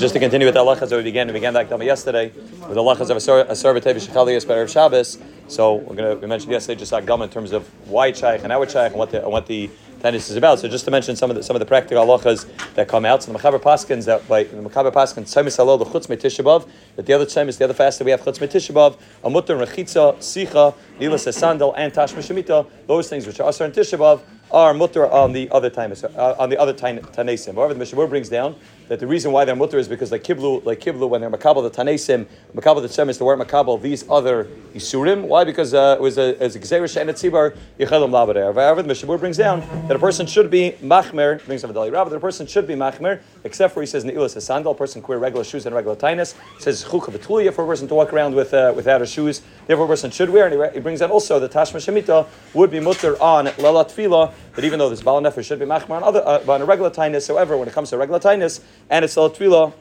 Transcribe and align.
just 0.00 0.14
to 0.14 0.20
continue 0.20 0.46
with 0.46 0.54
the 0.54 0.60
halachas 0.60 0.88
that 0.88 0.96
we 0.96 1.02
began, 1.02 1.26
we 1.26 1.34
began 1.34 1.52
that 1.52 1.68
Akdama 1.68 1.84
yesterday 1.84 2.28
with 2.30 2.74
the 2.74 2.80
halachas 2.80 3.10
of 3.10 3.18
a 3.18 3.54
Sarvatev 3.54 3.96
Shechali 3.96 4.34
Esper 4.34 4.62
of 4.62 4.70
Shabbos. 4.70 5.18
So 5.46 5.74
we're 5.74 5.94
gonna 5.94 6.14
we 6.14 6.26
mentioned 6.26 6.50
yesterday 6.50 6.78
just 6.78 6.90
Akdama 6.92 7.24
in 7.24 7.28
terms 7.28 7.52
of 7.52 7.68
why 7.86 8.10
shaykh 8.10 8.42
and 8.42 8.50
it's 8.50 8.72
shaykh 8.72 8.92
and 8.92 8.98
what 8.98 9.10
the 9.10 9.22
and 9.22 9.30
what 9.30 9.46
the 9.46 9.68
tennis 10.00 10.30
is 10.30 10.36
about. 10.36 10.58
So 10.58 10.68
just 10.68 10.86
to 10.86 10.90
mention 10.90 11.16
some 11.16 11.28
of 11.28 11.36
the 11.36 11.42
some 11.42 11.54
of 11.54 11.60
the 11.60 11.66
practical 11.66 12.02
halachas 12.02 12.46
that 12.76 12.88
come 12.88 13.04
out. 13.04 13.22
So 13.22 13.32
the 13.32 13.38
Mechaber 13.38 13.60
Paskins 13.60 14.06
that 14.06 14.26
by 14.26 14.44
the 14.44 14.56
Mechaber 14.56 14.90
Paskins 14.90 15.24
Tzemis 15.24 15.58
Halal 15.58 15.78
the 15.78 15.84
Chutz 15.84 16.06
Metishabav 16.06 16.66
that 16.96 17.04
the 17.04 17.12
other 17.12 17.26
Tzemis 17.26 17.58
the 17.58 17.64
other 17.64 17.74
fast 17.74 17.98
that 17.98 18.06
we 18.06 18.10
have 18.10 18.22
Chutz 18.22 18.38
Metishabav 18.38 18.98
a 19.22 19.28
Mutter 19.28 19.58
Rechitza 19.58 20.16
Sicha 20.16 20.74
Nilas 20.98 21.24
Sandal 21.24 21.74
and 21.74 21.92
Tash 21.92 22.14
Mishemita 22.14 22.66
those 22.86 23.10
things 23.10 23.26
which 23.26 23.38
are 23.38 23.50
Asar 23.50 23.66
and 23.66 23.74
Tishabav 23.74 24.20
are 24.52 24.74
mutter 24.74 25.06
on 25.06 25.32
the 25.32 25.50
other 25.50 25.70
time 25.70 25.92
uh, 26.16 26.34
on 26.38 26.50
the 26.50 26.58
other 26.58 26.74
tanesim. 26.74 27.54
However, 27.54 27.74
the 27.74 27.84
Mechaber 27.84 28.08
brings 28.08 28.28
down 28.28 28.56
that 28.90 28.98
the 28.98 29.06
reason 29.06 29.30
why 29.30 29.44
they're 29.44 29.54
mutter 29.54 29.78
is 29.78 29.86
because 29.86 30.10
like 30.10 30.24
kiblu, 30.24 30.64
like 30.64 30.80
kiblu, 30.80 31.08
when 31.08 31.20
they're 31.20 31.30
makabel 31.30 31.62
the 31.62 31.70
tanesim, 31.70 32.26
makabel 32.56 32.82
the 32.82 32.88
tzemis, 32.88 33.20
they 33.20 33.24
weren't 33.24 33.40
makabel 33.40 33.80
these 33.80 34.04
other 34.10 34.48
isurim. 34.74 35.22
Why? 35.22 35.44
Because 35.44 35.72
uh, 35.74 35.94
it 35.96 36.02
was 36.02 36.18
a 36.18 36.34
gzerish 36.34 37.00
and 37.00 37.08
a 37.08 37.12
tzibar 37.12 37.56
yichelim 37.78 38.10
labader. 38.10 38.52
However, 38.52 38.82
the 38.82 38.92
Mechaber 38.92 39.20
brings 39.20 39.36
down 39.36 39.60
that 39.86 39.94
a 39.94 39.98
person 40.00 40.26
should 40.26 40.50
be 40.50 40.72
machmer. 40.82 41.44
Brings 41.46 41.62
up 41.62 41.70
a 41.70 41.72
dali 41.72 41.92
rabbi 41.92 42.10
that 42.10 42.16
a 42.16 42.20
person 42.20 42.48
should 42.48 42.66
be 42.66 42.74
machmer, 42.74 43.20
except 43.44 43.74
for 43.74 43.80
he 43.80 43.86
says 43.86 44.04
neilas 44.04 44.34
a 44.34 44.40
sandal. 44.40 44.72
A 44.72 44.74
person 44.74 45.04
wear 45.06 45.20
regular 45.20 45.44
shoes 45.44 45.66
and 45.66 45.74
regular 45.74 45.96
tainus. 45.96 46.34
Says 46.58 46.84
chukha 46.84 47.16
betulia 47.16 47.54
for 47.54 47.64
a 47.64 47.68
person 47.68 47.86
to 47.86 47.94
walk 47.94 48.12
around 48.12 48.34
with 48.34 48.52
uh, 48.52 48.72
without 48.74 49.06
shoes. 49.06 49.40
Therefore, 49.68 49.84
a 49.84 49.88
person 49.88 50.10
should 50.10 50.30
wear. 50.30 50.48
And 50.48 50.74
he, 50.74 50.80
brings 50.80 51.00
out 51.00 51.12
also 51.12 51.38
the 51.38 51.48
tashma 51.48 51.76
shemita 51.76 52.26
would 52.54 52.72
be 52.72 52.80
mutter 52.80 53.20
on 53.22 53.46
lalat 53.46 53.94
tefillah 53.94 54.32
that 54.54 54.64
even 54.64 54.78
though 54.78 54.88
this 54.88 55.02
Baal 55.02 55.20
Nefesh 55.20 55.44
should 55.44 55.58
be 55.58 55.64
machmar 55.64 55.96
on, 55.96 56.02
other, 56.02 56.26
uh, 56.26 56.42
on 56.48 56.62
a 56.62 56.64
regular 56.64 56.90
tinus, 56.90 57.28
however, 57.28 57.56
when 57.56 57.68
it 57.68 57.74
comes 57.74 57.90
to 57.90 57.98
regular 57.98 58.20
tinus 58.20 58.60
and 58.88 59.04
it's 59.04 59.16
Lal 59.16 59.30
Tvila, 59.30 59.72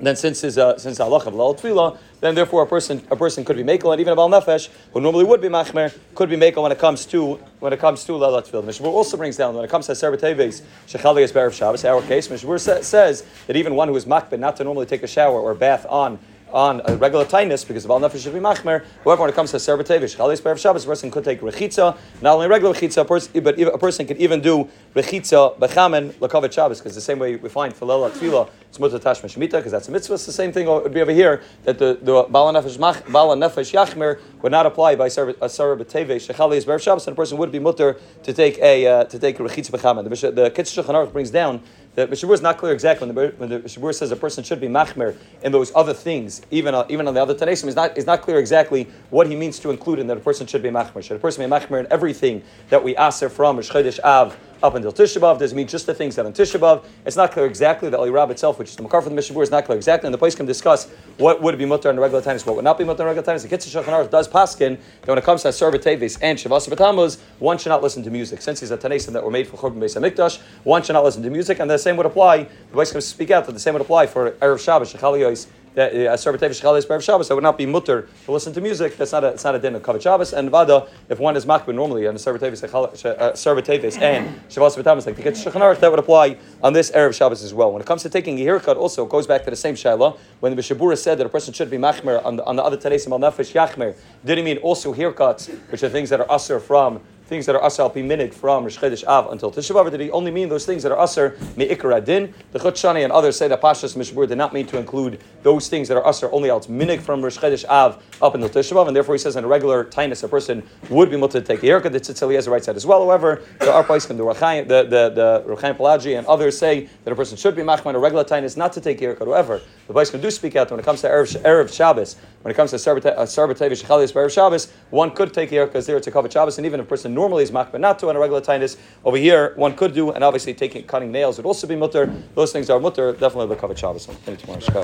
then 0.00 0.14
since 0.14 0.42
his 0.42 0.58
uh, 0.58 0.76
since 0.78 1.00
Allah 1.00 1.18
of 1.24 1.98
then 2.20 2.34
therefore 2.34 2.62
a 2.62 2.66
person 2.66 3.02
a 3.10 3.16
person 3.16 3.44
could 3.44 3.56
be 3.56 3.62
makel, 3.62 3.92
and 3.92 4.00
even 4.00 4.12
a 4.12 4.16
Baal 4.16 4.28
Nefesh, 4.28 4.68
who 4.92 5.00
normally 5.00 5.24
would 5.24 5.40
be 5.40 5.48
machmer, 5.48 5.96
could 6.14 6.28
be 6.28 6.36
makel 6.36 6.62
when 6.62 6.72
it 6.72 6.78
comes 6.78 7.06
to 7.06 7.34
when 7.60 7.72
it 7.72 7.80
comes 7.80 8.04
to 8.04 8.14
Lal 8.14 8.42
Tvila. 8.42 8.62
Mechaber 8.64 8.86
also 8.86 9.16
brings 9.16 9.36
down 9.36 9.54
when 9.54 9.64
it 9.64 9.70
comes 9.70 9.86
to 9.86 9.92
Serbateves, 9.92 10.62
Shechali 10.86 11.22
is 11.22 11.34
of 11.34 11.54
Shabbos, 11.54 11.84
our 11.84 12.02
case, 12.02 12.28
Mechaber 12.28 12.60
sa- 12.60 12.82
says 12.82 13.24
that 13.46 13.56
even 13.56 13.74
one 13.74 13.88
who 13.88 13.96
is 13.96 14.04
machmer 14.04 14.38
not 14.38 14.56
to 14.56 14.64
normally 14.64 14.86
take 14.86 15.02
a 15.02 15.06
shower 15.08 15.40
or 15.40 15.54
bath 15.54 15.86
on 15.88 16.18
on 16.56 16.80
a 16.86 16.96
regular 16.96 17.26
tightness 17.26 17.64
because 17.64 17.84
of 17.84 17.90
all 17.90 18.00
nefesh 18.00 18.22
should 18.22 18.32
be 18.32 18.40
machmer. 18.40 18.82
However, 19.04 19.20
when 19.20 19.30
it 19.30 19.36
comes 19.36 19.50
to 19.50 19.58
serbatevish, 19.58 20.16
chalis 20.16 20.40
berev 20.40 20.58
Shabbos, 20.58 20.84
a 20.84 20.86
person 20.86 21.10
could 21.10 21.22
take 21.22 21.42
rechitza, 21.42 21.96
not 22.22 22.34
only 22.34 22.48
regular 22.48 22.74
rechitza, 22.74 23.06
but 23.42 23.60
a 23.60 23.78
person 23.78 24.06
could 24.06 24.16
even 24.16 24.40
do 24.40 24.66
rechitza 24.94 25.58
bechamen 25.58 26.14
lakavet 26.14 26.52
Shabbos, 26.52 26.78
because 26.78 26.94
the 26.94 27.02
same 27.02 27.18
way 27.18 27.36
we 27.36 27.50
find 27.50 27.74
filela 27.74 28.10
tefillah, 28.10 28.48
it's 28.68 28.78
mutar 28.78 28.98
tashma 28.98 29.38
because 29.38 29.70
that's 29.70 29.88
a 29.88 29.90
mitzvah. 29.90 30.14
It's 30.14 30.24
the 30.24 30.32
same 30.32 30.50
thing 30.50 30.66
would 30.66 30.94
be 30.94 31.02
over 31.02 31.12
here 31.12 31.42
that 31.64 31.78
the 31.78 31.98
the 32.00 32.26
bala 32.30 32.54
nefesh 32.54 32.78
mach 32.78 33.06
bala 33.12 33.36
nefesh 33.36 33.72
yachmer 33.72 34.18
would 34.40 34.52
not 34.52 34.64
apply 34.64 34.96
by 34.96 35.08
serbatevish 35.08 36.34
chalis 36.34 36.64
berev 36.64 36.80
Shabbos, 36.80 37.06
and 37.06 37.12
a 37.12 37.16
person 37.16 37.36
would 37.36 37.52
be 37.52 37.58
mutter 37.58 37.98
to 38.22 38.32
take 38.32 38.58
a 38.60 38.86
uh, 38.86 39.04
to 39.04 39.18
take 39.18 39.36
rechitza 39.36 39.70
bechamen. 39.70 40.04
The 40.04 40.30
the 40.30 40.50
Kitzur 40.50 41.12
brings 41.12 41.30
down 41.30 41.60
the 41.96 42.06
Mechaber 42.06 42.34
is 42.34 42.42
not 42.42 42.58
clear 42.58 42.72
exactly 42.72 43.10
when 43.10 43.14
the, 43.14 43.34
when 43.38 43.62
Mechaber 43.62 43.94
says 43.94 44.12
a 44.12 44.16
person 44.16 44.44
should 44.44 44.60
be 44.60 44.68
machmer 44.68 45.16
in 45.42 45.50
those 45.50 45.72
other 45.74 45.94
things, 45.94 46.42
even 46.50 46.74
uh, 46.74 46.84
even 46.90 47.08
on 47.08 47.14
the 47.14 47.22
other 47.22 47.34
Tanesim, 47.34 47.66
is 47.68 47.74
not 47.74 47.96
is 47.96 48.04
not 48.04 48.20
clear 48.20 48.38
exactly 48.38 48.86
what 49.10 49.26
he 49.26 49.34
means 49.34 49.58
to 49.60 49.70
include 49.70 49.98
in 49.98 50.06
that 50.06 50.18
a 50.18 50.20
person 50.20 50.46
should 50.46 50.62
be 50.62 50.68
machmer. 50.68 51.02
Should 51.02 51.16
a 51.16 51.20
person 51.20 51.48
be 51.48 51.50
machmer 51.50 51.80
in 51.80 51.86
everything 51.90 52.42
that 52.68 52.84
we 52.84 52.96
aser 52.98 53.30
from 53.30 53.56
Rosh 53.56 53.70
Chodesh 53.70 53.98
Av 54.04 54.36
up 54.62 54.74
until 54.74 54.92
Tisha 54.92 55.20
B'av. 55.20 55.38
Does 55.38 55.52
it 55.52 55.54
mean 55.54 55.66
just 55.66 55.86
the 55.86 55.94
things 55.94 56.16
that 56.16 56.26
on 56.26 56.32
Tisha 56.32 56.58
B'av? 56.58 56.84
It's 57.04 57.16
not 57.16 57.32
clear 57.32 57.46
exactly. 57.46 57.88
The 57.88 57.98
Ali 57.98 58.10
Rab 58.10 58.30
itself, 58.30 58.58
which 58.58 58.70
is 58.70 58.76
the 58.76 58.82
Makar 58.82 59.02
for 59.02 59.10
the 59.10 59.14
Mechaber, 59.14 59.42
is 59.42 59.50
not 59.50 59.64
clear 59.64 59.76
exactly. 59.76 60.06
And 60.06 60.14
the 60.14 60.18
place 60.18 60.34
can 60.34 60.46
discuss 60.46 60.88
what 61.18 61.42
would 61.42 61.58
be 61.58 61.64
mutter 61.64 61.90
in 61.90 61.96
the 61.96 62.02
regular 62.02 62.22
times, 62.22 62.44
what 62.46 62.56
would 62.56 62.64
not 62.64 62.78
be 62.78 62.84
mutter 62.84 63.02
in 63.02 63.08
the 63.08 63.14
regular 63.14 63.26
times. 63.26 63.42
The 63.42 63.48
Kitzur 63.48 63.82
Shulchan 63.82 64.10
does 64.10 64.28
paskin 64.28 64.78
that 65.00 65.08
when 65.08 65.18
it 65.18 65.24
comes 65.24 65.42
to 65.42 65.48
Asar 65.48 65.70
Tevis 65.72 66.18
and 66.22 66.38
Shavas 66.38 67.18
one 67.38 67.58
should 67.58 67.70
not 67.70 67.82
listen 67.82 68.02
to 68.02 68.10
music. 68.10 68.42
Since 68.42 68.60
these 68.60 68.72
are 68.72 68.76
Tanesim 68.76 69.12
that 69.12 69.24
were 69.24 69.30
made 69.30 69.46
for 69.46 69.56
Churban 69.56 69.78
Beis 69.78 69.96
Hamikdash, 69.96 70.40
one 70.64 70.82
should 70.82 70.94
not 70.94 71.04
listen 71.04 71.22
to 71.22 71.30
music, 71.30 71.58
and 71.58 71.70
the 71.70 71.78
same 71.78 71.96
would 71.96 72.06
apply. 72.06 72.44
The 72.44 72.72
place 72.72 72.92
can 72.92 73.00
speak 73.00 73.30
out 73.30 73.46
that 73.46 73.52
the 73.52 73.60
same 73.60 73.74
would 73.74 73.82
apply 73.82 74.06
for 74.06 74.32
Erev 74.32 74.58
Shabbos, 74.58 74.92
Shechali 74.92 75.46
that 75.76 75.92
uh, 75.92 76.16
that 76.16 77.34
would 77.34 77.42
not 77.42 77.58
be 77.58 77.66
mutter 77.66 78.08
to 78.24 78.32
listen 78.32 78.52
to 78.54 78.62
music. 78.62 78.96
That's 78.96 79.12
not 79.12 79.24
a, 79.24 79.28
it's 79.28 79.44
not 79.44 79.54
a 79.54 79.58
din 79.58 79.74
of 79.74 79.82
Kavod 79.82 80.00
Shabbos. 80.00 80.32
And 80.32 80.48
Vada, 80.50 80.88
if 81.10 81.18
one 81.18 81.36
is 81.36 81.44
makbid 81.44 81.74
normally 81.74 82.06
on 82.06 82.14
a 82.14 82.18
Serbatevis 82.18 82.64
uh, 82.64 84.02
and 84.02 84.40
Shabbos 84.50 84.76
B'tamas, 84.76 85.06
like 85.06 85.16
the 85.16 85.22
Get 85.22 85.34
Shulchan 85.34 85.78
that 85.78 85.90
would 85.90 85.98
apply 85.98 86.38
on 86.62 86.72
this 86.72 86.90
Erev 86.92 87.14
Shabbos 87.14 87.42
as 87.42 87.52
well. 87.52 87.72
When 87.72 87.82
it 87.82 87.86
comes 87.86 88.02
to 88.02 88.08
taking 88.08 88.38
a 88.40 88.42
haircut, 88.42 88.78
also 88.78 89.04
goes 89.04 89.26
back 89.26 89.44
to 89.44 89.50
the 89.50 89.56
same 89.56 89.74
Shaila. 89.74 90.16
When 90.40 90.56
the 90.56 90.62
Mishabura 90.62 90.96
said 90.96 91.18
that 91.18 91.26
a 91.26 91.28
person 91.30 91.52
should 91.52 91.68
be 91.68 91.76
machmer 91.76 92.24
on 92.24 92.36
the, 92.36 92.44
on 92.46 92.56
the 92.56 92.62
other 92.62 92.78
Tanesim 92.78 93.12
al 93.12 93.18
Nefesh 93.18 93.52
Yachmer, 93.52 93.94
did 94.24 94.38
he 94.38 94.44
mean 94.44 94.56
also 94.58 94.94
haircuts, 94.94 95.54
which 95.70 95.82
are 95.82 95.90
things 95.90 96.08
that 96.08 96.20
are 96.20 96.30
usher 96.30 96.58
from 96.58 97.02
things 97.26 97.46
that 97.46 97.54
are 97.54 97.64
asar 97.64 97.86
al 97.86 97.92
minig 97.92 98.32
from 98.32 98.64
Rosh 98.64 98.78
Chodesh 98.78 99.04
Av 99.06 99.30
until 99.32 99.50
Tisha 99.50 99.74
B'av, 99.74 99.90
did 99.90 100.00
he 100.00 100.10
only 100.10 100.30
mean 100.30 100.48
those 100.48 100.64
things 100.64 100.82
that 100.82 100.92
are 100.92 101.02
asar 101.02 101.30
meikar 101.56 102.04
din? 102.04 102.32
The 102.52 102.58
Chutshani 102.58 103.04
and 103.04 103.12
others 103.12 103.36
say 103.36 103.48
that 103.48 103.60
Pashas 103.60 103.96
Mishbur 103.96 104.28
did 104.28 104.38
not 104.38 104.52
mean 104.52 104.66
to 104.66 104.78
include 104.78 105.20
those 105.42 105.68
things 105.68 105.88
that 105.88 105.96
are 105.96 106.08
asar 106.08 106.32
only 106.32 106.50
al 106.50 106.60
minig 106.62 107.00
from 107.00 107.22
Rosh 107.22 107.38
Chodesh 107.38 107.64
Av 107.68 108.02
up 108.22 108.34
until 108.34 108.48
Tisha 108.48 108.72
B'av, 108.72 108.86
and 108.86 108.96
therefore 108.96 109.14
he 109.14 109.18
says 109.18 109.36
in 109.36 109.44
a 109.44 109.48
regular 109.48 109.84
tinus 109.84 110.22
a 110.24 110.28
person 110.28 110.62
would 110.90 111.10
be 111.10 111.16
able 111.16 111.28
to 111.28 111.40
take 111.40 111.62
a 111.62 111.66
haircut. 111.66 111.92
The 111.92 112.00
Tzitz 112.00 112.22
Eliezer 112.22 112.50
writes 112.50 112.66
that 112.66 112.76
as 112.76 112.86
well. 112.86 113.04
However, 113.04 113.42
there 113.60 113.72
are 113.72 113.84
places 113.84 114.08
the 114.08 114.14
Ruchaim, 114.24 114.68
the 114.68 114.84
the 114.84 115.10
the 115.10 115.56
Pelagi 115.74 116.16
and 116.16 116.26
others 116.26 116.58
say 116.58 116.88
that 117.04 117.12
a 117.12 117.16
person 117.16 117.36
should 117.36 117.56
be 117.56 117.62
machman 117.62 117.94
a 117.94 117.98
regular 117.98 118.24
tinus 118.24 118.56
not 118.56 118.72
to 118.72 118.80
take 118.80 118.98
a 118.98 119.04
haircut. 119.04 119.26
However, 119.26 119.60
the 119.86 119.94
Baiskim 119.94 120.20
do 120.20 120.30
speak 120.30 120.56
out 120.56 120.70
when 120.70 120.80
it 120.80 120.84
comes 120.84 121.00
to 121.02 121.08
Erev, 121.08 121.40
Erev 121.42 121.72
Shabbos, 121.72 122.16
when 122.42 122.50
it 122.52 122.54
comes 122.54 122.70
to 122.70 122.76
Sarbatevish 122.76 123.84
uh, 123.84 123.88
Chalias 123.88 124.12
Erev 124.12 124.30
Shabbos, 124.30 124.72
one 124.90 125.10
could 125.10 125.32
take 125.32 125.50
a 125.50 125.54
haircut 125.56 125.72
because 125.72 125.86
there 125.86 125.96
it's 125.96 126.06
a 126.06 126.10
covered 126.10 126.32
Shabbos, 126.32 126.58
and 126.58 126.66
even 126.66 126.80
if 126.80 126.86
a 126.86 126.88
person 126.88 127.14
normally 127.16 127.42
is 127.42 127.50
machman 127.50 127.80
not 127.80 128.02
on 128.04 128.14
a 128.14 128.18
regular 128.20 128.40
tinus. 128.40 128.76
Over 129.04 129.16
here, 129.16 129.52
one 129.56 129.74
could 129.74 129.92
do, 129.92 130.12
and 130.12 130.22
obviously 130.22 130.54
taking 130.54 130.84
cutting 130.84 131.10
nails 131.10 131.38
would 131.38 131.46
also 131.46 131.66
be 131.66 131.74
mutter. 131.74 132.12
Those 132.36 132.52
things 132.52 132.70
are 132.70 132.78
mutter, 132.78 133.12
definitely 133.12 133.48
the 133.48 133.56
covered 133.56 133.78
Shabbos. 133.78 134.06
Thank 134.06 134.40
you 134.40 134.46
tomorrow, 134.46 134.60